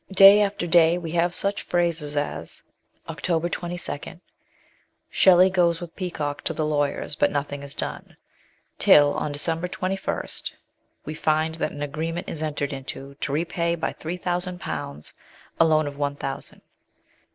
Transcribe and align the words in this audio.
Day 0.15 0.41
after 0.41 0.65
day 0.65 0.97
we 0.97 1.11
have 1.11 1.35
such 1.35 1.61
phrases 1.61 2.17
as 2.17 2.63
(October 3.07 3.49
22)" 3.49 4.19
Shelley 5.11 5.49
goes 5.51 5.79
with 5.79 5.95
Peacock 5.95 6.41
to 6.45 6.53
the 6.53 6.65
lawyers, 6.65 7.13
but 7.15 7.29
nothing 7.29 7.61
is 7.61 7.75
done/' 7.75 8.15
till 8.79 9.13
on 9.13 9.31
December 9.31 9.67
21 9.67 10.25
we 11.05 11.13
find 11.13 11.53
that 11.53 11.71
an 11.71 11.83
agreement 11.83 12.27
is 12.27 12.41
entered 12.41 12.73
into 12.73 13.13
to 13.21 13.31
repay 13.31 13.75
by 13.75 13.91
three 13.93 14.17
thousand 14.17 14.59
pounds 14.59 15.13
a 15.59 15.65
loan 15.65 15.85
of 15.85 15.97
one 15.99 16.15
thousand. 16.15 16.61